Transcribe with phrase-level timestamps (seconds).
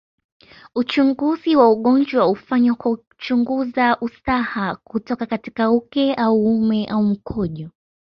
[0.75, 7.69] Uchunguzi wa ugonjwa hufanywa kwa kuchungunza usaha kutoka katika uke au uume au mkojo